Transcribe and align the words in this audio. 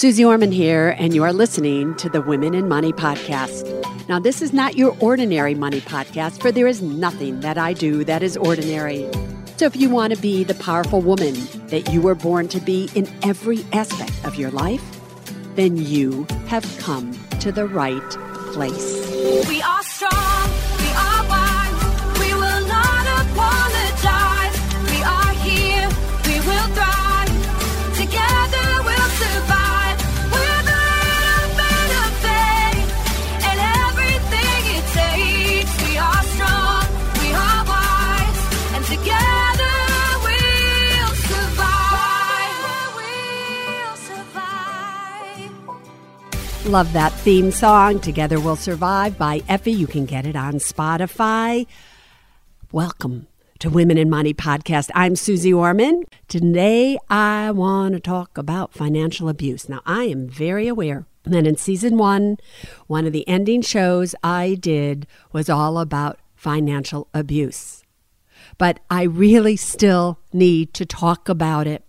Suze 0.00 0.18
Orman 0.18 0.50
here, 0.50 0.96
and 0.98 1.14
you 1.14 1.22
are 1.24 1.32
listening 1.34 1.94
to 1.96 2.08
the 2.08 2.22
Women 2.22 2.54
and 2.54 2.70
Money 2.70 2.90
podcast. 2.90 3.68
Now, 4.08 4.18
this 4.18 4.40
is 4.40 4.50
not 4.50 4.74
your 4.74 4.96
ordinary 4.98 5.54
money 5.54 5.82
podcast, 5.82 6.40
for 6.40 6.50
there 6.50 6.66
is 6.66 6.80
nothing 6.80 7.40
that 7.40 7.58
I 7.58 7.74
do 7.74 8.02
that 8.04 8.22
is 8.22 8.34
ordinary. 8.38 9.06
So, 9.58 9.66
if 9.66 9.76
you 9.76 9.90
want 9.90 10.14
to 10.14 10.18
be 10.22 10.42
the 10.42 10.54
powerful 10.54 11.02
woman 11.02 11.34
that 11.66 11.92
you 11.92 12.00
were 12.00 12.14
born 12.14 12.48
to 12.48 12.60
be 12.60 12.88
in 12.94 13.06
every 13.22 13.62
aspect 13.74 14.24
of 14.24 14.36
your 14.36 14.50
life, 14.50 14.82
then 15.54 15.76
you 15.76 16.26
have 16.46 16.64
come 16.78 17.12
to 17.40 17.52
the 17.52 17.66
right 17.66 18.10
place. 18.54 19.06
We 19.50 19.60
are 19.60 19.82
strong, 19.82 20.39
Love 46.70 46.92
that 46.92 47.12
theme 47.12 47.50
song, 47.50 47.98
Together 47.98 48.38
We'll 48.38 48.54
Survive 48.54 49.18
by 49.18 49.42
Effie. 49.48 49.72
You 49.72 49.88
can 49.88 50.06
get 50.06 50.24
it 50.24 50.36
on 50.36 50.54
Spotify. 50.54 51.66
Welcome 52.70 53.26
to 53.58 53.68
Women 53.68 53.98
and 53.98 54.08
Money 54.08 54.32
podcast. 54.32 54.88
I'm 54.94 55.16
Suze 55.16 55.52
Orman. 55.52 56.04
Today 56.28 56.96
I 57.08 57.50
want 57.50 57.94
to 57.94 58.00
talk 58.00 58.38
about 58.38 58.72
financial 58.72 59.28
abuse. 59.28 59.68
Now, 59.68 59.80
I 59.84 60.04
am 60.04 60.28
very 60.28 60.68
aware 60.68 61.06
that 61.24 61.44
in 61.44 61.56
season 61.56 61.98
one, 61.98 62.36
one 62.86 63.04
of 63.04 63.12
the 63.12 63.26
ending 63.26 63.62
shows 63.62 64.14
I 64.22 64.54
did 64.54 65.08
was 65.32 65.50
all 65.50 65.76
about 65.76 66.20
financial 66.36 67.08
abuse. 67.12 67.82
But 68.58 68.78
I 68.88 69.02
really 69.02 69.56
still 69.56 70.20
need 70.32 70.72
to 70.74 70.86
talk 70.86 71.28
about 71.28 71.66
it. 71.66 71.84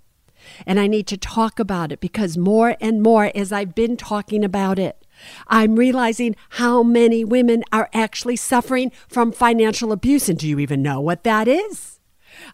And 0.66 0.80
I 0.80 0.88
need 0.88 1.08
to 1.08 1.18
talk 1.18 1.60
about 1.60 1.92
it 1.92 2.00
because 2.00 2.38
more 2.38 2.76
and 2.80 3.02
more 3.02 3.32
as 3.36 3.52
I've 3.52 3.76
been 3.76 3.98
talking 3.98 4.44
about 4.44 4.80
it, 4.80 5.06
I'm 5.48 5.76
realizing 5.76 6.36
how 6.50 6.84
many 6.84 7.24
women 7.24 7.64
are 7.72 7.90
actually 7.94 8.36
suffering 8.36 8.92
from 9.08 9.32
financial 9.32 9.92
abuse. 9.92 10.30
And 10.30 10.40
do 10.40 10.48
you 10.48 10.60
even 10.60 10.82
know 10.82 11.00
what 11.00 11.24
that 11.24 11.48
is? 11.48 12.00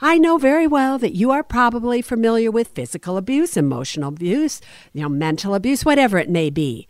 I 0.02 0.18
know 0.18 0.38
very 0.38 0.68
well 0.68 0.98
that 1.00 1.16
you 1.16 1.32
are 1.32 1.44
probably 1.44 2.02
familiar 2.02 2.52
with 2.52 2.70
physical 2.70 3.18
abuse, 3.18 3.56
emotional 3.56 4.10
abuse, 4.10 4.62
you 4.94 5.02
know, 5.02 5.10
mental 5.10 5.54
abuse, 5.56 5.86
whatever 5.86 6.18
it 6.18 6.30
may 6.30 6.50
be. 6.50 6.88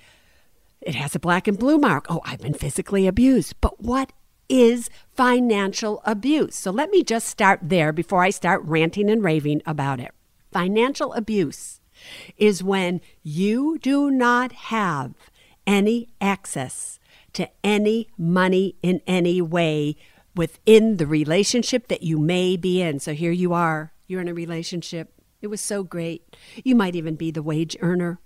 It 0.82 0.96
has 0.96 1.16
a 1.16 1.20
black 1.20 1.48
and 1.48 1.60
blue 1.60 1.78
mark. 1.78 2.06
Oh, 2.10 2.22
I've 2.24 2.42
been 2.42 2.54
physically 2.54 3.08
abused. 3.08 3.56
But 3.62 3.82
what 3.82 4.14
is 4.48 4.90
financial 5.12 6.02
abuse? 6.06 6.56
So 6.56 6.72
let 6.72 6.90
me 6.90 7.04
just 7.04 7.28
start 7.28 7.60
there 7.62 7.92
before 7.92 8.24
I 8.24 8.30
start 8.30 8.64
ranting 8.64 9.10
and 9.10 9.24
raving 9.24 9.62
about 9.66 10.00
it. 10.00 10.12
Financial 10.58 11.14
abuse 11.14 11.82
is 12.36 12.64
when 12.64 13.00
you 13.22 13.78
do 13.78 14.10
not 14.10 14.52
have 14.54 15.14
any 15.68 16.10
access 16.20 17.00
to 17.34 17.48
any 17.64 18.08
money 18.18 18.76
in 18.82 19.00
any 19.06 19.40
way 19.40 19.98
within 20.36 20.98
the 20.98 21.06
relationship 21.06 21.90
that 21.90 22.02
you 22.02 22.18
may 22.18 22.58
be 22.58 22.82
in. 22.82 23.00
So 23.00 23.14
here 23.14 23.32
you 23.32 23.54
are, 23.54 23.94
you're 24.08 24.20
in 24.20 24.28
a 24.28 24.34
relationship. 24.34 25.14
It 25.44 25.48
was 25.48 25.62
so 25.62 25.84
great. 25.84 26.36
You 26.64 26.74
might 26.74 26.96
even 26.96 27.14
be 27.14 27.30
the 27.30 27.44
wage 27.44 27.78
earner. 27.80 28.20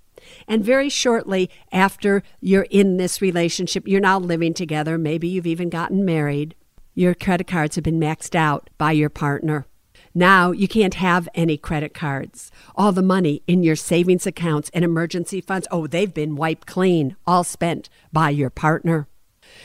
And 0.48 0.64
very 0.64 0.88
shortly 0.88 1.50
after 1.74 2.24
you're 2.40 2.68
in 2.70 2.96
this 2.96 3.22
relationship, 3.22 3.86
you're 3.86 4.00
now 4.00 4.20
living 4.20 4.54
together. 4.54 4.98
Maybe 4.98 5.28
you've 5.28 5.46
even 5.46 5.70
gotten 5.70 6.06
married. 6.06 6.56
Your 6.96 7.14
credit 7.14 7.48
cards 7.48 7.76
have 7.76 7.84
been 7.84 8.00
maxed 8.00 8.36
out 8.36 8.70
by 8.78 8.94
your 8.94 9.10
partner. 9.10 9.68
Now 10.14 10.52
you 10.52 10.68
can't 10.68 10.96
have 10.96 11.30
any 11.34 11.58
credit 11.58 11.94
cards. 11.94 12.52
All 12.76 12.92
the 12.92 13.02
money 13.02 13.44
in 13.48 13.64
your 13.64 13.76
savings 13.76 14.28
accounts 14.28 14.70
and 14.74 14.84
emergency 14.84 15.42
funds, 15.42 15.68
oh, 15.72 15.88
they've 15.88 16.14
been 16.14 16.36
wiped 16.36 16.68
clean, 16.68 17.16
all 17.26 17.44
spent 17.44 17.90
by 18.12 18.30
your 18.30 18.50
partner. 18.50 19.08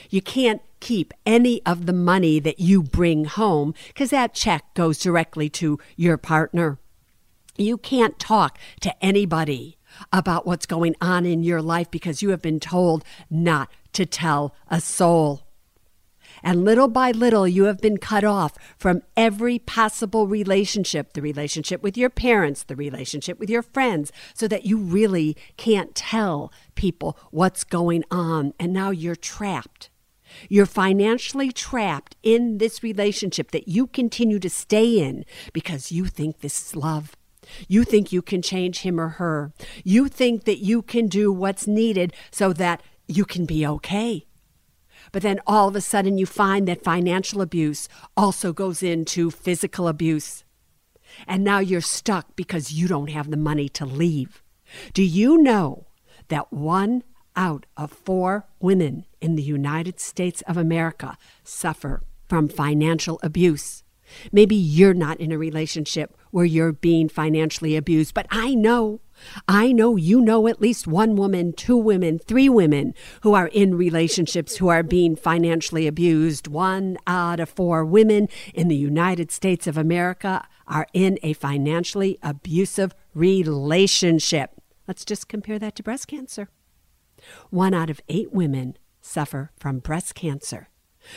You 0.09 0.23
can't 0.23 0.62
keep 0.81 1.12
any 1.25 1.65
of 1.65 1.87
the 1.87 1.93
money 1.93 2.39
that 2.41 2.61
you 2.61 2.83
bring 2.83 3.25
home 3.25 3.75
because 3.89 4.11
that 4.11 4.34
check 4.34 4.75
goes 4.75 4.99
directly 4.99 5.49
to 5.49 5.79
your 5.97 6.17
partner. 6.17 6.78
You 7.57 7.78
can't 7.78 8.19
talk 8.19 8.59
to 8.81 9.05
anybody 9.05 9.78
about 10.13 10.47
what's 10.47 10.67
going 10.67 10.95
on 11.01 11.25
in 11.25 11.43
your 11.43 11.63
life 11.63 11.91
because 11.91 12.23
you 12.23 12.31
have 12.31 12.43
been 12.43 12.61
told 12.61 13.05
not 13.31 13.71
to 13.95 14.05
tell 14.05 14.55
a 14.69 14.81
soul. 14.81 15.46
And 16.42 16.64
little 16.64 16.88
by 16.88 17.10
little, 17.10 17.47
you 17.47 17.64
have 17.64 17.80
been 17.80 17.98
cut 17.98 18.24
off 18.24 18.54
from 18.76 19.02
every 19.16 19.58
possible 19.58 20.26
relationship 20.26 21.12
the 21.12 21.22
relationship 21.22 21.82
with 21.82 21.97
your 21.97 22.10
parents, 22.10 22.62
the 22.62 22.76
relationship 22.76 23.38
with 23.38 23.50
your 23.50 23.62
friends, 23.62 24.12
so 24.34 24.47
that 24.48 24.64
you 24.64 24.78
really 24.78 25.36
can't 25.56 25.94
tell 25.94 26.52
people 26.74 27.16
what's 27.30 27.64
going 27.64 28.04
on. 28.10 28.52
And 28.58 28.72
now 28.72 28.91
you're 28.91 29.16
trapped. 29.16 29.91
You're 30.48 30.66
financially 30.66 31.52
trapped 31.52 32.16
in 32.22 32.58
this 32.58 32.82
relationship 32.82 33.50
that 33.53 33.68
you 33.68 33.86
continue 33.86 34.38
to 34.41 34.50
stay 34.50 34.98
in 34.98 35.24
because 35.53 35.92
you 35.92 36.06
think 36.06 36.41
this 36.41 36.60
is 36.60 36.76
love. 36.76 37.16
You 37.68 37.84
think 37.84 38.12
you 38.12 38.22
can 38.22 38.42
change 38.42 38.80
him 38.80 39.00
or 39.00 39.08
her. 39.08 39.53
You 39.84 40.08
think 40.08 40.44
that 40.44 40.58
you 40.58 40.82
can 40.82 41.06
do 41.06 41.32
what's 41.32 41.66
needed 41.66 42.12
so 42.30 42.53
that 42.54 42.82
you 43.06 43.24
can 43.24 43.47
be 43.47 43.66
okay. 43.66 44.25
But 45.12 45.22
then 45.22 45.41
all 45.47 45.69
of 45.69 45.77
a 45.77 45.81
sudden, 45.81 46.19
you 46.19 46.27
find 46.27 46.67
that 46.69 46.83
financial 46.83 47.41
abuse 47.41 47.89
also 48.17 48.53
goes 48.53 48.83
into 48.83 49.31
physical 49.31 49.89
abuse. 49.89 50.44
And 51.27 51.44
now 51.44 51.61
you're 51.61 51.81
stuck 51.81 52.37
because 52.37 52.72
you 52.72 52.89
don't 52.89 53.11
have 53.11 53.31
the 53.31 53.37
money 53.37 53.69
to 53.71 53.87
leave. 53.87 54.43
Do 54.93 55.03
you 55.03 55.39
know 55.39 55.87
that 56.28 56.53
one 56.53 57.05
out 57.37 57.66
of 57.77 57.93
four 57.93 58.47
women 58.61 59.05
in 59.21 59.37
the 59.37 59.43
United 59.43 60.00
States 60.00 60.43
of 60.43 60.56
America 60.56 61.16
suffer 61.45 62.03
from 62.28 62.49
financial 62.49 63.21
abuse? 63.22 63.84
Maybe 64.33 64.55
you're 64.55 64.95
not 64.95 65.21
in 65.21 65.33
a 65.33 65.39
relationship 65.39 66.16
where 66.31 66.45
you're 66.45 66.72
being 66.72 67.09
financially 67.09 67.77
abused, 67.77 68.15
but 68.15 68.27
I 68.31 68.55
know, 68.55 69.00
I 69.49 69.72
know 69.72 69.97
you 69.97 70.21
know 70.21 70.47
at 70.49 70.60
least 70.60 70.87
one 70.87 71.16
woman, 71.16 71.53
two 71.53 71.77
women, 71.77 72.19
three 72.19 72.49
women 72.49 72.94
who 73.22 73.34
are 73.34 73.49
in 73.49 73.77
relationships 73.77 74.56
who 74.56 74.69
are 74.69 74.82
being 74.82 75.16
financially 75.16 75.87
abused. 75.87 76.49
One 76.49 76.99
out 77.06 77.41
of 77.41 77.49
four 77.49 77.84
women 77.84 78.28
in 78.54 78.69
the 78.69 78.77
United 78.77 79.31
States 79.31 79.66
of 79.66 79.77
America 79.77 80.47
are 80.66 80.87
in 80.93 81.19
a 81.22 81.32
financially 81.32 82.19
abusive 82.22 82.94
relationship. 83.15 84.50
Let's 84.87 85.04
just 85.04 85.28
compare 85.28 85.59
that 85.59 85.77
to 85.77 85.83
breast 85.83 86.09
cancer. 86.09 86.48
One 87.50 87.75
out 87.75 87.91
of 87.91 88.00
eight 88.09 88.33
women 88.33 88.77
suffer 89.00 89.50
from 89.56 89.78
breast 89.78 90.15
cancer. 90.15 90.69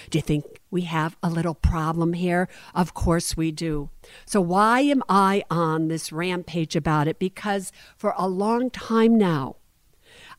Do 0.09 0.17
you 0.17 0.21
think 0.21 0.61
we 0.71 0.81
have 0.81 1.17
a 1.23 1.29
little 1.29 1.55
problem 1.55 2.13
here? 2.13 2.47
Of 2.73 2.93
course 2.93 3.35
we 3.35 3.51
do. 3.51 3.89
So, 4.25 4.41
why 4.41 4.81
am 4.81 5.03
I 5.09 5.43
on 5.49 5.87
this 5.87 6.11
rampage 6.11 6.75
about 6.75 7.07
it? 7.07 7.19
Because 7.19 7.71
for 7.97 8.13
a 8.17 8.27
long 8.27 8.69
time 8.69 9.17
now, 9.17 9.55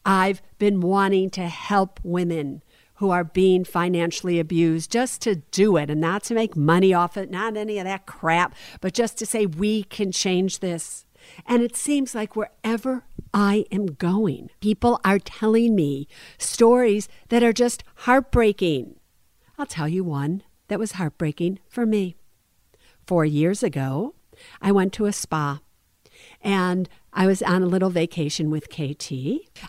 I've 0.04 0.42
been 0.58 0.80
wanting 0.80 1.30
to 1.30 1.48
help 1.48 2.00
women 2.02 2.62
who 3.00 3.10
are 3.10 3.24
being 3.24 3.64
financially 3.64 4.38
abused 4.38 4.90
just 4.90 5.22
to 5.22 5.36
do 5.36 5.78
it 5.78 5.88
and 5.88 6.00
not 6.00 6.22
to 6.22 6.34
make 6.34 6.54
money 6.54 6.92
off 6.92 7.16
it, 7.16 7.30
not 7.30 7.56
any 7.56 7.78
of 7.78 7.84
that 7.84 8.04
crap, 8.04 8.54
but 8.82 8.92
just 8.92 9.16
to 9.16 9.24
say 9.24 9.46
we 9.46 9.84
can 9.84 10.12
change 10.12 10.58
this. 10.58 11.06
And 11.46 11.62
it 11.62 11.76
seems 11.76 12.14
like 12.14 12.36
wherever 12.36 13.04
I 13.32 13.64
am 13.70 13.86
going, 13.86 14.50
people 14.60 15.00
are 15.02 15.18
telling 15.18 15.74
me 15.74 16.08
stories 16.36 17.08
that 17.28 17.42
are 17.42 17.54
just 17.54 17.84
heartbreaking. 17.96 18.96
I'll 19.60 19.66
tell 19.66 19.88
you 19.90 20.02
one 20.02 20.42
that 20.68 20.78
was 20.78 20.92
heartbreaking 20.92 21.58
for 21.68 21.84
me. 21.84 22.16
Four 23.06 23.26
years 23.26 23.62
ago, 23.62 24.14
I 24.62 24.72
went 24.72 24.94
to 24.94 25.04
a 25.04 25.12
spa 25.12 25.60
and 26.40 26.88
I 27.12 27.26
was 27.26 27.42
on 27.42 27.62
a 27.62 27.66
little 27.66 27.90
vacation 27.90 28.48
with 28.48 28.70
KT. 28.70 29.12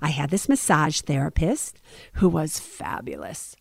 I 0.01 0.11
had 0.11 0.29
this 0.29 0.47
massage 0.47 1.01
therapist 1.01 1.81
who 2.13 2.29
was 2.29 2.57
fabulous. 2.57 3.57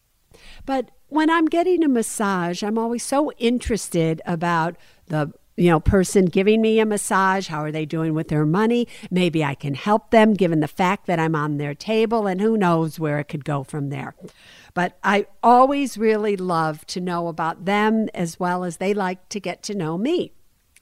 But 0.65 0.93
when 1.09 1.31
I'm 1.31 1.47
getting 1.47 1.82
a 1.82 1.88
massage, 1.88 2.62
I'm 2.62 2.79
always 2.79 3.03
so 3.03 3.32
interested 3.32 4.23
about 4.25 4.77
the 5.09 5.32
you 5.56 5.69
know 5.69 5.81
person 5.81 6.27
giving 6.27 6.62
me 6.62 6.79
a 6.79 6.87
massage 6.87 7.49
how 7.49 7.59
are 7.59 7.73
they 7.73 7.85
doing 7.85 8.15
with 8.15 8.29
their 8.29 8.47
money 8.47 8.87
maybe 9.11 9.44
i 9.44 9.55
can 9.55 9.75
help 9.75 10.11
them 10.11 10.32
given 10.32 10.61
the 10.61 10.69
fact 10.69 11.06
that 11.06 11.19
i'm 11.19 11.35
on 11.35 11.59
their 11.59 11.75
table 11.75 12.27
and 12.27 12.41
who 12.41 12.56
knows 12.56 12.99
where 13.00 13.19
it 13.19 13.25
could 13.25 13.44
go 13.44 13.62
from 13.65 13.91
there 13.91 14.15
but 14.75 14.99
I 15.02 15.26
always 15.43 15.99
really 15.99 16.37
love 16.37 16.87
to 16.87 17.00
know 17.00 17.28
about 17.28 17.64
them 17.64 18.08
as 18.14 18.38
well 18.38 18.64
as 18.64 18.76
they 18.76 18.94
like 18.94 19.28
to 19.31 19.40
get 19.40 19.62
to 19.64 19.75
know 19.75 19.99
me. 19.99 20.32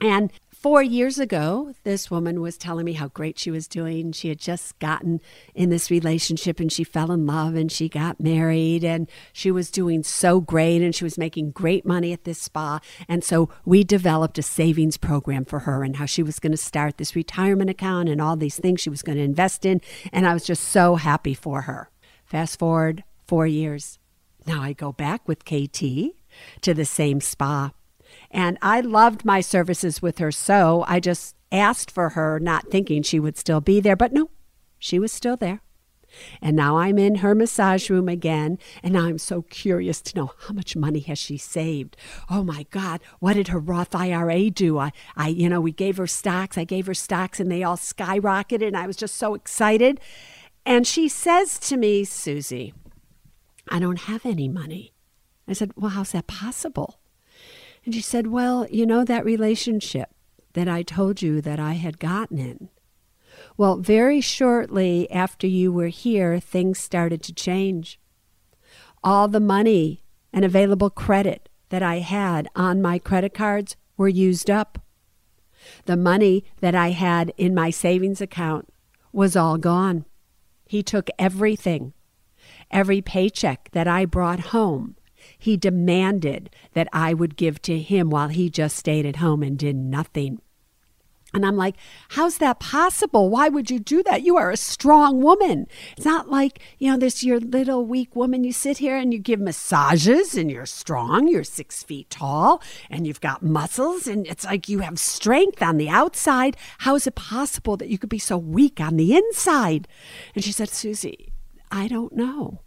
And 0.00 0.32
four 0.52 0.80
years 0.80 1.18
ago, 1.18 1.72
this 1.82 2.08
woman 2.08 2.40
was 2.40 2.56
telling 2.56 2.84
me 2.84 2.92
how 2.92 3.08
great 3.08 3.36
she 3.36 3.50
was 3.50 3.66
doing. 3.66 4.12
She 4.12 4.28
had 4.28 4.38
just 4.38 4.78
gotten 4.78 5.20
in 5.56 5.70
this 5.70 5.90
relationship 5.90 6.60
and 6.60 6.70
she 6.70 6.84
fell 6.84 7.10
in 7.10 7.26
love 7.26 7.56
and 7.56 7.70
she 7.70 7.88
got 7.88 8.20
married 8.20 8.84
and 8.84 9.10
she 9.32 9.50
was 9.50 9.72
doing 9.72 10.04
so 10.04 10.40
great 10.40 10.82
and 10.82 10.94
she 10.94 11.02
was 11.02 11.18
making 11.18 11.50
great 11.50 11.84
money 11.84 12.12
at 12.12 12.22
this 12.22 12.40
spa. 12.40 12.78
And 13.08 13.24
so 13.24 13.50
we 13.64 13.82
developed 13.82 14.38
a 14.38 14.42
savings 14.42 14.96
program 14.96 15.44
for 15.44 15.60
her 15.60 15.82
and 15.82 15.96
how 15.96 16.06
she 16.06 16.22
was 16.22 16.38
going 16.38 16.52
to 16.52 16.58
start 16.58 16.98
this 16.98 17.16
retirement 17.16 17.70
account 17.70 18.08
and 18.08 18.20
all 18.20 18.36
these 18.36 18.56
things 18.56 18.80
she 18.80 18.90
was 18.90 19.02
going 19.02 19.18
to 19.18 19.24
invest 19.24 19.66
in. 19.66 19.80
And 20.12 20.28
I 20.28 20.34
was 20.34 20.44
just 20.44 20.62
so 20.64 20.94
happy 20.94 21.34
for 21.34 21.62
her. 21.62 21.90
Fast 22.24 22.58
forward 22.58 23.02
four 23.28 23.46
years. 23.46 23.98
Now 24.46 24.62
I 24.62 24.72
go 24.72 24.92
back 24.92 25.28
with 25.28 25.44
KT 25.44 25.82
to 26.62 26.74
the 26.74 26.84
same 26.84 27.20
spa. 27.20 27.72
And 28.30 28.58
I 28.62 28.80
loved 28.80 29.24
my 29.24 29.40
services 29.40 30.00
with 30.00 30.18
her, 30.18 30.32
so 30.32 30.84
I 30.88 30.98
just 30.98 31.36
asked 31.52 31.90
for 31.90 32.10
her, 32.10 32.40
not 32.40 32.70
thinking 32.70 33.02
she 33.02 33.20
would 33.20 33.36
still 33.36 33.60
be 33.60 33.80
there. 33.80 33.96
But 33.96 34.12
no, 34.12 34.30
she 34.78 34.98
was 34.98 35.12
still 35.12 35.36
there. 35.36 35.60
And 36.40 36.56
now 36.56 36.78
I'm 36.78 36.98
in 36.98 37.16
her 37.16 37.34
massage 37.34 37.90
room 37.90 38.08
again, 38.08 38.58
and 38.82 38.94
now 38.94 39.04
I'm 39.04 39.18
so 39.18 39.42
curious 39.42 40.00
to 40.02 40.16
know 40.16 40.32
how 40.46 40.54
much 40.54 40.74
money 40.74 41.00
has 41.00 41.18
she 41.18 41.36
saved. 41.36 41.98
Oh 42.30 42.42
my 42.42 42.64
God, 42.70 43.00
what 43.18 43.34
did 43.34 43.48
her 43.48 43.58
Roth 43.58 43.94
IRA 43.94 44.48
do? 44.48 44.78
I, 44.78 44.92
I, 45.16 45.28
you 45.28 45.50
know, 45.50 45.60
we 45.60 45.72
gave 45.72 45.98
her 45.98 46.06
stocks. 46.06 46.56
I 46.56 46.64
gave 46.64 46.86
her 46.86 46.94
stocks, 46.94 47.40
and 47.40 47.52
they 47.52 47.62
all 47.62 47.76
skyrocketed, 47.76 48.66
and 48.66 48.76
I 48.76 48.86
was 48.86 48.96
just 48.96 49.16
so 49.16 49.34
excited. 49.34 50.00
And 50.64 50.86
she 50.86 51.08
says 51.08 51.58
to 51.60 51.76
me, 51.76 52.04
Susie, 52.04 52.72
I 53.70 53.78
don't 53.78 54.00
have 54.00 54.24
any 54.24 54.48
money. 54.48 54.92
I 55.46 55.52
said, 55.52 55.72
Well, 55.76 55.90
how's 55.90 56.12
that 56.12 56.26
possible? 56.26 57.00
And 57.84 57.94
she 57.94 58.00
said, 58.00 58.26
Well, 58.26 58.66
you 58.70 58.86
know 58.86 59.04
that 59.04 59.24
relationship 59.24 60.10
that 60.52 60.68
I 60.68 60.82
told 60.82 61.22
you 61.22 61.40
that 61.40 61.60
I 61.60 61.74
had 61.74 61.98
gotten 61.98 62.38
in. 62.38 62.68
Well, 63.56 63.76
very 63.76 64.20
shortly 64.20 65.10
after 65.10 65.46
you 65.46 65.72
were 65.72 65.88
here, 65.88 66.40
things 66.40 66.78
started 66.78 67.22
to 67.24 67.32
change. 67.32 68.00
All 69.02 69.28
the 69.28 69.40
money 69.40 70.02
and 70.32 70.44
available 70.44 70.90
credit 70.90 71.48
that 71.68 71.82
I 71.82 72.00
had 72.00 72.48
on 72.56 72.82
my 72.82 72.98
credit 72.98 73.34
cards 73.34 73.76
were 73.96 74.08
used 74.08 74.50
up. 74.50 74.78
The 75.84 75.96
money 75.96 76.44
that 76.60 76.74
I 76.74 76.90
had 76.90 77.32
in 77.36 77.54
my 77.54 77.70
savings 77.70 78.20
account 78.20 78.72
was 79.12 79.36
all 79.36 79.58
gone. 79.58 80.04
He 80.66 80.82
took 80.82 81.08
everything. 81.18 81.92
Every 82.70 83.00
paycheck 83.00 83.70
that 83.72 83.88
I 83.88 84.04
brought 84.04 84.40
home, 84.40 84.96
he 85.38 85.56
demanded 85.56 86.50
that 86.74 86.88
I 86.92 87.14
would 87.14 87.36
give 87.36 87.60
to 87.62 87.78
him 87.78 88.10
while 88.10 88.28
he 88.28 88.50
just 88.50 88.76
stayed 88.76 89.06
at 89.06 89.16
home 89.16 89.42
and 89.42 89.58
did 89.58 89.76
nothing. 89.76 90.40
And 91.34 91.44
I'm 91.44 91.58
like, 91.58 91.76
how's 92.10 92.38
that 92.38 92.58
possible? 92.58 93.28
Why 93.28 93.50
would 93.50 93.70
you 93.70 93.78
do 93.78 94.02
that? 94.04 94.22
You 94.22 94.38
are 94.38 94.50
a 94.50 94.56
strong 94.56 95.20
woman. 95.20 95.66
It's 95.94 96.06
not 96.06 96.30
like, 96.30 96.60
you 96.78 96.90
know, 96.90 96.96
this 96.96 97.22
your 97.22 97.38
little 97.38 97.84
weak 97.84 98.16
woman. 98.16 98.44
You 98.44 98.52
sit 98.52 98.78
here 98.78 98.96
and 98.96 99.12
you 99.12 99.18
give 99.18 99.38
massages 99.38 100.34
and 100.34 100.50
you're 100.50 100.64
strong. 100.64 101.28
You're 101.28 101.44
six 101.44 101.82
feet 101.82 102.08
tall 102.08 102.62
and 102.88 103.06
you've 103.06 103.20
got 103.20 103.42
muscles 103.42 104.06
and 104.06 104.26
it's 104.26 104.46
like 104.46 104.70
you 104.70 104.78
have 104.78 104.98
strength 104.98 105.62
on 105.62 105.76
the 105.76 105.90
outside. 105.90 106.56
How 106.78 106.94
is 106.94 107.06
it 107.06 107.14
possible 107.14 107.76
that 107.76 107.90
you 107.90 107.98
could 107.98 108.08
be 108.08 108.18
so 108.18 108.38
weak 108.38 108.80
on 108.80 108.96
the 108.96 109.14
inside? 109.14 109.86
And 110.34 110.42
she 110.42 110.52
said, 110.52 110.70
Susie, 110.70 111.30
I 111.70 111.88
don't 111.88 112.14
know. 112.14 112.62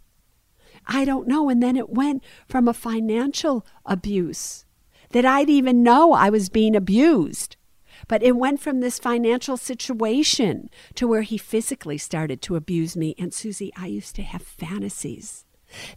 I 0.86 1.04
don't 1.04 1.28
know. 1.28 1.48
And 1.48 1.62
then 1.62 1.76
it 1.76 1.90
went 1.90 2.22
from 2.48 2.66
a 2.66 2.74
financial 2.74 3.66
abuse 3.86 4.64
that 5.10 5.24
I'd 5.24 5.50
even 5.50 5.82
know 5.82 6.12
I 6.12 6.30
was 6.30 6.48
being 6.48 6.74
abused. 6.74 7.56
But 8.08 8.22
it 8.22 8.36
went 8.36 8.60
from 8.60 8.80
this 8.80 8.98
financial 8.98 9.56
situation 9.56 10.68
to 10.94 11.06
where 11.06 11.22
he 11.22 11.38
physically 11.38 11.98
started 11.98 12.42
to 12.42 12.56
abuse 12.56 12.96
me. 12.96 13.14
And 13.18 13.32
Susie, 13.32 13.72
I 13.76 13.86
used 13.86 14.16
to 14.16 14.22
have 14.22 14.42
fantasies 14.42 15.44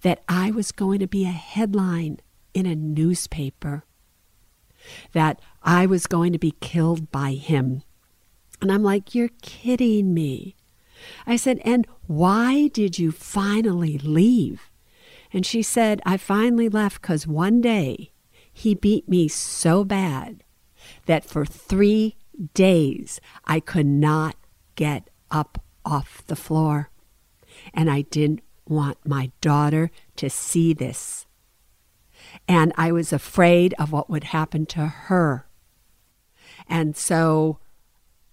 that 0.02 0.24
I 0.30 0.52
was 0.52 0.72
going 0.72 1.00
to 1.00 1.08
be 1.08 1.26
a 1.26 1.32
headline 1.32 2.20
in 2.54 2.66
a 2.66 2.76
newspaper, 2.76 3.84
that 5.14 5.42
I 5.64 5.86
was 5.86 6.08
going 6.08 6.32
to 6.34 6.40
be 6.40 6.56
killed 6.62 7.12
by 7.12 7.34
him. 7.34 7.82
And 8.62 8.72
I'm 8.72 8.84
like, 8.84 9.16
You're 9.16 9.32
kidding 9.42 10.14
me. 10.14 10.56
I 11.26 11.36
said, 11.36 11.60
And 11.64 11.88
why 12.08 12.68
did 12.68 13.00
you 13.00 13.12
finally 13.12 13.98
leave? 13.98 14.70
And 15.32 15.46
she 15.46 15.62
said, 15.62 16.02
I 16.06 16.18
finally 16.18 16.70
left 16.70 17.02
because 17.02 17.28
one 17.28 17.62
day 17.62 18.12
he 18.52 18.74
beat 18.74 19.10
me 19.10 19.28
so 19.28 19.84
bad 19.84 20.44
that 21.08 21.26
for 21.26 21.46
three 21.46 22.16
days 22.54 23.20
I 23.46 23.60
could 23.60 23.86
not 23.86 24.36
get 24.76 25.10
up 25.32 25.62
off 25.84 26.24
the 26.28 26.36
floor. 26.36 26.90
And 27.74 27.90
I 27.90 28.02
didn't 28.02 28.42
want 28.68 28.98
my 29.06 29.32
daughter 29.42 29.92
to 30.16 30.30
see 30.30 30.74
this. 30.74 31.26
And 32.48 32.74
I 32.78 32.92
was 32.92 33.14
afraid 33.14 33.74
of 33.78 33.92
what 33.92 34.10
would 34.10 34.26
happen 34.26 34.66
to 34.68 34.88
her. 34.88 35.48
And 36.68 36.96
so, 36.96 37.60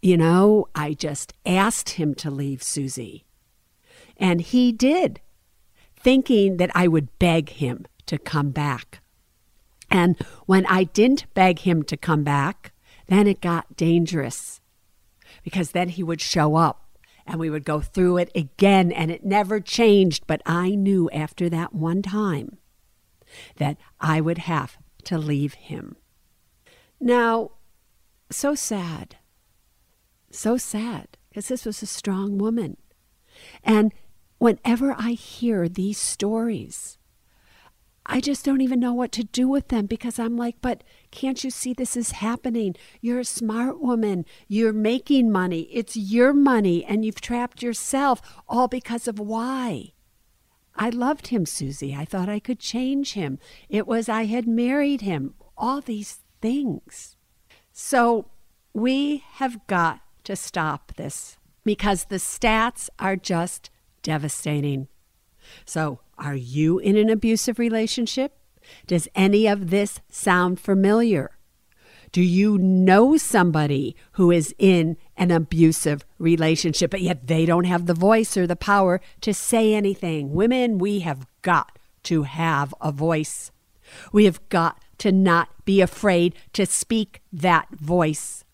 you 0.02 0.16
know, 0.16 0.66
I 0.74 0.94
just 0.94 1.32
asked 1.46 1.90
him 1.90 2.14
to 2.16 2.30
leave 2.30 2.62
Susie. 2.62 3.24
And 4.16 4.40
he 4.40 4.72
did, 4.72 5.20
thinking 5.96 6.56
that 6.56 6.72
I 6.74 6.88
would 6.88 7.18
beg 7.20 7.50
him 7.50 7.86
to 8.06 8.18
come 8.18 8.50
back. 8.50 9.00
And 9.90 10.16
when 10.46 10.66
I 10.66 10.84
didn't 10.84 11.32
beg 11.34 11.60
him 11.60 11.84
to 11.84 11.96
come 11.96 12.24
back, 12.24 12.72
then 13.06 13.28
it 13.28 13.40
got 13.40 13.76
dangerous 13.76 14.60
because 15.42 15.70
then 15.70 15.88
he 15.88 16.02
would 16.02 16.20
show 16.20 16.56
up 16.56 16.96
and 17.26 17.38
we 17.38 17.50
would 17.50 17.64
go 17.64 17.80
through 17.80 18.16
it 18.16 18.30
again 18.34 18.90
and 18.90 19.10
it 19.10 19.24
never 19.24 19.60
changed. 19.60 20.26
But 20.26 20.42
I 20.44 20.70
knew 20.70 21.08
after 21.10 21.48
that 21.50 21.74
one 21.74 22.02
time 22.02 22.58
that 23.56 23.76
I 24.00 24.20
would 24.20 24.38
have 24.38 24.76
to 25.04 25.18
leave 25.18 25.54
him. 25.54 25.96
Now, 27.00 27.52
so 28.30 28.54
sad, 28.54 29.16
so 30.34 30.56
sad 30.56 31.16
because 31.28 31.48
this 31.48 31.64
was 31.64 31.82
a 31.82 31.86
strong 31.86 32.38
woman. 32.38 32.76
And 33.64 33.92
whenever 34.38 34.94
I 34.98 35.12
hear 35.12 35.68
these 35.68 35.98
stories, 35.98 36.98
I 38.04 38.20
just 38.20 38.44
don't 38.44 38.60
even 38.60 38.80
know 38.80 38.92
what 38.92 39.12
to 39.12 39.24
do 39.24 39.48
with 39.48 39.68
them 39.68 39.86
because 39.86 40.18
I'm 40.18 40.36
like, 40.36 40.56
but 40.60 40.82
can't 41.10 41.42
you 41.44 41.50
see 41.50 41.72
this 41.72 41.96
is 41.96 42.12
happening? 42.12 42.74
You're 43.00 43.20
a 43.20 43.24
smart 43.24 43.80
woman. 43.80 44.24
You're 44.48 44.72
making 44.72 45.30
money. 45.30 45.68
It's 45.72 45.96
your 45.96 46.32
money, 46.32 46.84
and 46.84 47.04
you've 47.04 47.20
trapped 47.20 47.62
yourself 47.62 48.20
all 48.48 48.66
because 48.66 49.06
of 49.06 49.20
why? 49.20 49.92
I 50.74 50.88
loved 50.88 51.28
him, 51.28 51.46
Susie. 51.46 51.94
I 51.94 52.04
thought 52.04 52.28
I 52.28 52.40
could 52.40 52.58
change 52.58 53.12
him. 53.12 53.38
It 53.68 53.86
was 53.86 54.08
I 54.08 54.24
had 54.24 54.48
married 54.48 55.02
him. 55.02 55.34
All 55.56 55.80
these 55.80 56.20
things. 56.40 57.16
So 57.72 58.26
we 58.74 59.22
have 59.34 59.66
got 59.66 60.01
to 60.24 60.36
stop 60.36 60.94
this 60.96 61.38
because 61.64 62.04
the 62.04 62.16
stats 62.16 62.88
are 62.98 63.16
just 63.16 63.70
devastating. 64.02 64.88
So, 65.64 66.00
are 66.18 66.34
you 66.34 66.78
in 66.78 66.96
an 66.96 67.10
abusive 67.10 67.58
relationship? 67.58 68.36
Does 68.86 69.08
any 69.14 69.46
of 69.46 69.70
this 69.70 70.00
sound 70.08 70.60
familiar? 70.60 71.32
Do 72.12 72.20
you 72.20 72.58
know 72.58 73.16
somebody 73.16 73.96
who 74.12 74.30
is 74.30 74.54
in 74.58 74.98
an 75.16 75.30
abusive 75.30 76.04
relationship, 76.18 76.90
but 76.90 77.00
yet 77.00 77.26
they 77.26 77.46
don't 77.46 77.64
have 77.64 77.86
the 77.86 77.94
voice 77.94 78.36
or 78.36 78.46
the 78.46 78.54
power 78.54 79.00
to 79.22 79.32
say 79.32 79.72
anything? 79.72 80.32
Women, 80.32 80.76
we 80.76 81.00
have 81.00 81.26
got 81.40 81.78
to 82.04 82.24
have 82.24 82.74
a 82.80 82.92
voice. 82.92 83.50
We 84.12 84.26
have 84.26 84.46
got 84.50 84.82
to 84.98 85.10
not 85.10 85.64
be 85.64 85.80
afraid 85.80 86.34
to 86.52 86.66
speak 86.66 87.22
that 87.32 87.70
voice. 87.70 88.44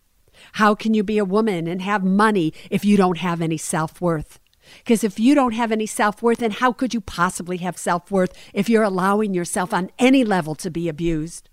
How 0.53 0.75
can 0.75 0.95
you 0.95 1.03
be 1.03 1.19
a 1.19 1.25
woman 1.25 1.67
and 1.67 1.83
have 1.83 2.05
money 2.05 2.53
if 2.71 2.85
you 2.85 2.97
don't 2.97 3.19
have 3.19 3.41
any 3.41 3.57
self 3.57 4.01
worth? 4.01 4.39
Because 4.79 5.05
if 5.05 5.19
you 5.19 5.35
don't 5.35 5.55
have 5.55 5.73
any 5.73 5.87
self 5.87 6.23
worth, 6.23 6.39
then 6.39 6.51
how 6.53 6.73
could 6.73 6.95
you 6.95 7.01
possibly 7.01 7.59
have 7.59 7.79
self 7.79 8.11
worth 8.11 8.37
if 8.53 8.69
you're 8.69 8.83
allowing 8.83 9.35
yourself 9.35 9.73
on 9.73 9.91
any 9.99 10.25
level 10.25 10.55
to 10.57 10.71
be 10.71 10.89
abused? 10.89 11.49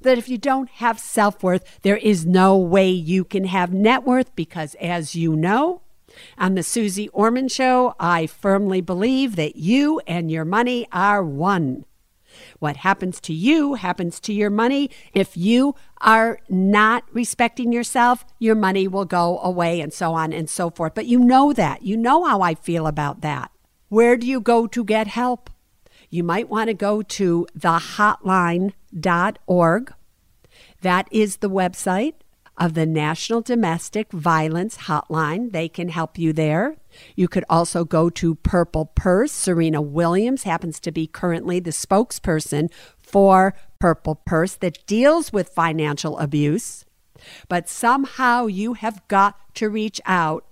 That 0.00 0.18
if 0.18 0.28
you 0.28 0.38
don't 0.38 0.68
have 0.70 0.98
self 0.98 1.42
worth, 1.42 1.64
there 1.82 1.96
is 1.96 2.26
no 2.26 2.56
way 2.56 2.90
you 2.90 3.24
can 3.24 3.44
have 3.44 3.72
net 3.72 4.04
worth 4.04 4.34
because, 4.36 4.74
as 4.80 5.14
you 5.14 5.34
know, 5.34 5.82
on 6.38 6.54
the 6.54 6.62
Suze 6.62 7.08
Orman 7.12 7.48
Show, 7.48 7.94
I 7.98 8.26
firmly 8.26 8.80
believe 8.80 9.36
that 9.36 9.56
you 9.56 10.00
and 10.06 10.30
your 10.30 10.44
money 10.44 10.86
are 10.92 11.22
one. 11.22 11.84
What 12.58 12.78
happens 12.78 13.20
to 13.22 13.32
you 13.32 13.74
happens 13.74 14.20
to 14.20 14.32
your 14.32 14.50
money. 14.50 14.90
If 15.12 15.36
you 15.36 15.74
are 16.00 16.38
not 16.48 17.04
respecting 17.12 17.72
yourself, 17.72 18.24
your 18.38 18.54
money 18.54 18.86
will 18.88 19.04
go 19.04 19.38
away 19.40 19.80
and 19.80 19.92
so 19.92 20.14
on 20.14 20.32
and 20.32 20.48
so 20.48 20.70
forth. 20.70 20.94
But 20.94 21.06
you 21.06 21.18
know 21.18 21.52
that. 21.52 21.82
You 21.82 21.96
know 21.96 22.24
how 22.24 22.42
I 22.42 22.54
feel 22.54 22.86
about 22.86 23.20
that. 23.20 23.50
Where 23.88 24.16
do 24.16 24.24
you 24.26 24.40
go 24.40 24.66
to 24.68 24.84
get 24.84 25.08
help? 25.08 25.50
You 26.08 26.24
might 26.24 26.48
want 26.48 26.68
to 26.68 26.74
go 26.74 27.02
to 27.02 27.46
thehotline.org. 27.58 29.94
That 30.82 31.08
is 31.10 31.36
the 31.36 31.50
website. 31.50 32.14
Of 32.60 32.74
the 32.74 32.84
National 32.84 33.40
Domestic 33.40 34.12
Violence 34.12 34.76
Hotline. 34.76 35.50
They 35.50 35.66
can 35.66 35.88
help 35.88 36.18
you 36.18 36.34
there. 36.34 36.76
You 37.16 37.26
could 37.26 37.44
also 37.48 37.84
go 37.84 38.10
to 38.10 38.34
Purple 38.34 38.84
Purse. 38.94 39.32
Serena 39.32 39.80
Williams 39.80 40.42
happens 40.42 40.78
to 40.80 40.92
be 40.92 41.06
currently 41.06 41.58
the 41.58 41.70
spokesperson 41.70 42.70
for 43.02 43.54
Purple 43.78 44.16
Purse 44.16 44.54
that 44.56 44.86
deals 44.86 45.32
with 45.32 45.48
financial 45.48 46.18
abuse. 46.18 46.84
But 47.48 47.68
somehow 47.68 48.46
you 48.46 48.74
have 48.74 49.06
got 49.08 49.54
to 49.56 49.70
reach 49.70 50.00
out 50.04 50.44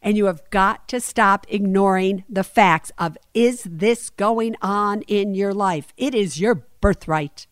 and 0.00 0.16
you 0.16 0.26
have 0.26 0.48
got 0.50 0.88
to 0.88 1.00
stop 1.00 1.46
ignoring 1.48 2.24
the 2.28 2.44
facts 2.44 2.92
of 2.98 3.18
is 3.34 3.66
this 3.68 4.10
going 4.10 4.54
on 4.62 5.02
in 5.02 5.34
your 5.34 5.52
life? 5.52 5.92
It 5.96 6.14
is 6.14 6.40
your 6.40 6.66
birthright 6.80 7.46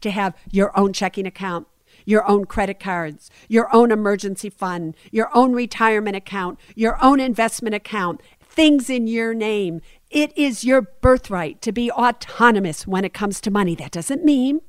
to 0.00 0.10
have 0.10 0.34
your 0.50 0.76
own 0.78 0.92
checking 0.92 1.26
account, 1.26 1.66
your 2.08 2.26
own 2.26 2.46
credit 2.46 2.80
cards, 2.80 3.30
your 3.48 3.68
own 3.70 3.92
emergency 3.92 4.48
fund, 4.48 4.96
your 5.10 5.28
own 5.36 5.52
retirement 5.52 6.16
account, 6.16 6.58
your 6.74 6.96
own 7.04 7.20
investment 7.20 7.74
account, 7.74 8.22
things 8.40 8.88
in 8.88 9.06
your 9.06 9.34
name. 9.34 9.82
It 10.10 10.36
is 10.36 10.64
your 10.64 10.80
birthright 10.80 11.60
to 11.60 11.70
be 11.70 11.92
autonomous 11.92 12.86
when 12.86 13.04
it 13.04 13.12
comes 13.12 13.42
to 13.42 13.50
money. 13.50 13.74
That 13.74 13.90
doesn't 13.90 14.24
mean 14.24 14.62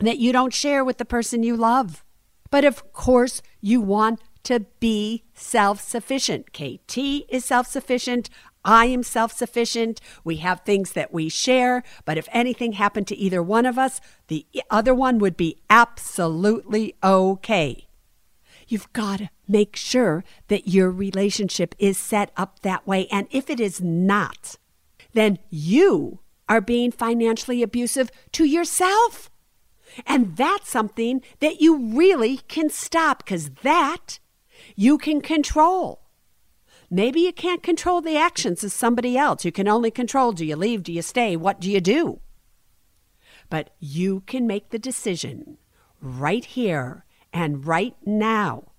that 0.00 0.18
you 0.18 0.32
don't 0.32 0.52
share 0.52 0.84
with 0.84 0.98
the 0.98 1.04
person 1.04 1.44
you 1.44 1.56
love. 1.56 2.04
But 2.50 2.64
of 2.64 2.92
course, 2.92 3.40
you 3.60 3.80
want 3.80 4.20
to 4.42 4.66
be 4.80 5.22
self 5.32 5.80
sufficient. 5.80 6.52
KT 6.52 6.98
is 7.28 7.44
self 7.44 7.68
sufficient. 7.68 8.30
I 8.64 8.86
am 8.86 9.02
self 9.02 9.32
sufficient. 9.32 10.00
We 10.24 10.36
have 10.36 10.60
things 10.60 10.92
that 10.92 11.12
we 11.12 11.28
share, 11.28 11.82
but 12.04 12.18
if 12.18 12.28
anything 12.32 12.72
happened 12.72 13.06
to 13.08 13.16
either 13.16 13.42
one 13.42 13.66
of 13.66 13.78
us, 13.78 14.00
the 14.28 14.46
other 14.70 14.94
one 14.94 15.18
would 15.18 15.36
be 15.36 15.56
absolutely 15.70 16.94
okay. 17.02 17.86
You've 18.68 18.92
got 18.92 19.18
to 19.18 19.30
make 19.48 19.74
sure 19.74 20.22
that 20.48 20.68
your 20.68 20.90
relationship 20.90 21.74
is 21.78 21.98
set 21.98 22.30
up 22.36 22.60
that 22.60 22.86
way. 22.86 23.08
And 23.10 23.26
if 23.30 23.50
it 23.50 23.58
is 23.58 23.80
not, 23.80 24.56
then 25.12 25.38
you 25.48 26.20
are 26.48 26.60
being 26.60 26.92
financially 26.92 27.62
abusive 27.62 28.10
to 28.32 28.44
yourself. 28.44 29.30
And 30.06 30.36
that's 30.36 30.68
something 30.68 31.22
that 31.40 31.60
you 31.60 31.76
really 31.76 32.38
can 32.48 32.70
stop 32.70 33.24
because 33.24 33.50
that 33.62 34.20
you 34.76 34.98
can 34.98 35.20
control. 35.20 36.02
Maybe 36.90 37.20
you 37.20 37.32
can't 37.32 37.62
control 37.62 38.00
the 38.00 38.16
actions 38.16 38.64
of 38.64 38.72
somebody 38.72 39.16
else. 39.16 39.44
You 39.44 39.52
can 39.52 39.68
only 39.68 39.90
control 39.90 40.32
do 40.32 40.44
you 40.44 40.56
leave, 40.56 40.82
do 40.82 40.92
you 40.92 41.02
stay, 41.02 41.36
what 41.36 41.60
do 41.60 41.70
you 41.70 41.80
do? 41.80 42.20
But 43.48 43.70
you 43.78 44.22
can 44.26 44.46
make 44.46 44.70
the 44.70 44.78
decision 44.78 45.58
right 46.00 46.44
here 46.44 47.04
and 47.32 47.64
right 47.64 47.94
now 48.04 48.72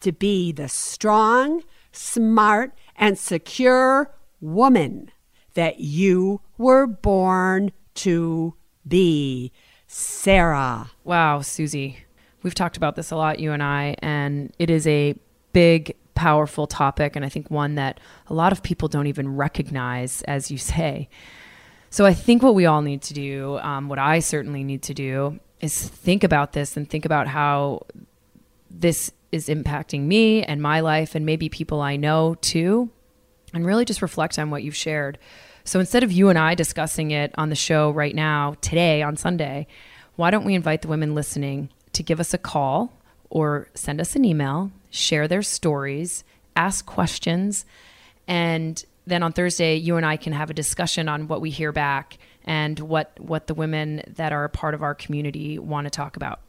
to 0.00 0.12
be 0.12 0.52
the 0.52 0.68
strong, 0.68 1.62
smart, 1.90 2.72
and 2.96 3.18
secure 3.18 4.14
woman 4.40 5.10
that 5.54 5.80
you 5.80 6.40
were 6.58 6.86
born 6.86 7.72
to 7.94 8.54
be. 8.86 9.52
Sarah. 9.86 10.90
Wow, 11.04 11.40
Susie. 11.42 11.98
We've 12.42 12.54
talked 12.54 12.76
about 12.76 12.96
this 12.96 13.10
a 13.10 13.16
lot, 13.16 13.38
you 13.38 13.52
and 13.52 13.62
I, 13.62 13.94
and 14.00 14.52
it 14.58 14.70
is 14.70 14.86
a 14.86 15.14
big, 15.52 15.94
powerful 16.14 16.66
topic, 16.66 17.16
and 17.16 17.24
I 17.24 17.28
think 17.28 17.50
one 17.50 17.74
that 17.76 18.00
a 18.28 18.34
lot 18.34 18.52
of 18.52 18.62
people 18.62 18.88
don't 18.88 19.06
even 19.06 19.36
recognize, 19.36 20.22
as 20.22 20.50
you 20.50 20.58
say. 20.58 21.08
So 21.90 22.06
I 22.06 22.14
think 22.14 22.42
what 22.42 22.54
we 22.54 22.66
all 22.66 22.82
need 22.82 23.02
to 23.02 23.14
do, 23.14 23.58
um, 23.58 23.88
what 23.88 23.98
I 23.98 24.20
certainly 24.20 24.64
need 24.64 24.82
to 24.84 24.94
do, 24.94 25.40
is 25.60 25.88
think 25.88 26.24
about 26.24 26.52
this 26.52 26.76
and 26.76 26.88
think 26.88 27.04
about 27.04 27.28
how 27.28 27.86
this 28.70 29.12
is 29.30 29.48
impacting 29.48 30.02
me 30.02 30.42
and 30.42 30.60
my 30.60 30.80
life, 30.80 31.14
and 31.14 31.24
maybe 31.24 31.48
people 31.48 31.80
I 31.80 31.96
know 31.96 32.34
too, 32.40 32.90
and 33.54 33.66
really 33.66 33.84
just 33.84 34.02
reflect 34.02 34.38
on 34.38 34.50
what 34.50 34.62
you've 34.62 34.76
shared. 34.76 35.18
So 35.64 35.80
instead 35.80 36.02
of 36.02 36.10
you 36.10 36.28
and 36.28 36.38
I 36.38 36.54
discussing 36.54 37.10
it 37.12 37.32
on 37.36 37.48
the 37.48 37.54
show 37.54 37.90
right 37.90 38.14
now, 38.14 38.56
today 38.60 39.02
on 39.02 39.16
Sunday, 39.16 39.66
why 40.16 40.30
don't 40.30 40.44
we 40.44 40.54
invite 40.54 40.82
the 40.82 40.88
women 40.88 41.14
listening 41.14 41.70
to 41.92 42.02
give 42.02 42.20
us 42.20 42.34
a 42.34 42.38
call 42.38 42.92
or 43.30 43.68
send 43.74 44.00
us 44.00 44.16
an 44.16 44.24
email, 44.24 44.70
share 44.92 45.26
their 45.26 45.42
stories, 45.42 46.22
ask 46.54 46.86
questions, 46.86 47.66
and 48.28 48.84
then 49.04 49.24
on 49.24 49.32
Thursday, 49.32 49.74
you 49.74 49.96
and 49.96 50.06
I 50.06 50.16
can 50.16 50.32
have 50.32 50.48
a 50.48 50.54
discussion 50.54 51.08
on 51.08 51.26
what 51.26 51.40
we 51.40 51.50
hear 51.50 51.72
back 51.72 52.18
and 52.44 52.78
what 52.78 53.18
what 53.18 53.46
the 53.46 53.54
women 53.54 54.02
that 54.06 54.32
are 54.32 54.44
a 54.44 54.48
part 54.48 54.74
of 54.74 54.82
our 54.82 54.94
community 54.94 55.58
want 55.58 55.86
to 55.86 55.90
talk 55.90 56.16
about. 56.16 56.40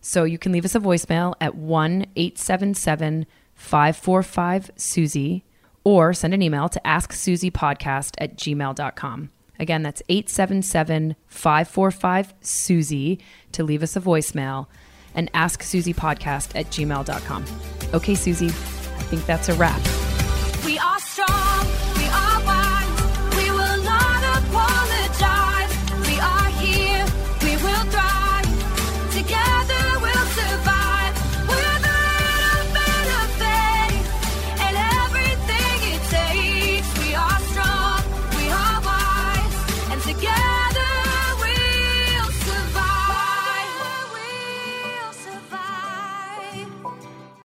So 0.00 0.24
you 0.24 0.38
can 0.38 0.52
leave 0.52 0.64
us 0.64 0.74
a 0.74 0.80
voicemail 0.80 1.34
at 1.40 1.54
1 1.54 2.06
877 2.14 3.26
545 3.54 4.70
Suze 4.76 5.40
or 5.84 6.12
send 6.12 6.34
an 6.34 6.42
email 6.42 6.68
to 6.68 6.80
asksuzepodcast 6.84 8.16
at 8.18 8.36
gmail.com. 8.36 9.30
Again, 9.58 9.82
that's 9.82 10.02
877 10.08 11.16
545 11.26 12.34
Suze 12.40 13.18
to 13.52 13.64
leave 13.64 13.82
us 13.82 13.96
a 13.96 14.00
voicemail 14.00 14.66
and 15.16 15.30
ask 15.34 15.62
Suze 15.62 15.86
podcast 15.86 16.54
at 16.54 16.66
gmail.com. 16.66 17.44
Okay, 17.92 18.14
Susie, 18.14 18.48
I 18.48 19.02
think 19.08 19.26
that's 19.26 19.48
a 19.48 19.54
wrap. 19.54 19.80